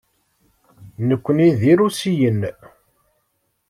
[1.07, 2.39] Nekkni d Irusiyen.